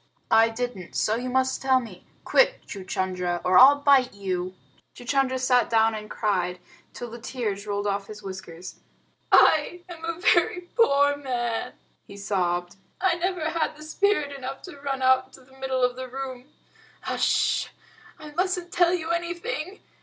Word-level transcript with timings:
"I 0.31 0.49
didn't 0.49 0.95
so 0.95 1.15
you 1.15 1.29
must 1.29 1.61
tell 1.61 1.79
me. 1.79 2.07
Quick, 2.25 2.65
Chuchundra, 2.65 3.39
or 3.45 3.59
I'll 3.59 3.75
bite 3.75 4.15
you!" 4.15 4.55
Chuchundra 4.95 5.37
sat 5.39 5.69
down 5.69 5.93
and 5.93 6.09
cried 6.09 6.57
till 6.91 7.11
the 7.11 7.19
tears 7.19 7.67
rolled 7.67 7.85
off 7.85 8.07
his 8.07 8.23
whiskers. 8.23 8.79
"I 9.31 9.83
am 9.87 10.03
a 10.03 10.17
very 10.19 10.61
poor 10.75 11.15
man," 11.17 11.73
he 12.07 12.17
sobbed. 12.17 12.77
"I 12.99 13.13
never 13.13 13.47
had 13.51 13.77
spirit 13.83 14.35
enough 14.35 14.63
to 14.63 14.81
run 14.81 15.03
out 15.03 15.27
into 15.27 15.41
the 15.41 15.59
middle 15.59 15.83
of 15.83 15.95
the 15.95 16.07
room. 16.07 16.47
H'sh! 17.07 17.67
I 18.17 18.31
mustn't 18.31 18.71
tell 18.71 18.95
you 18.95 19.11
anything. 19.11 19.81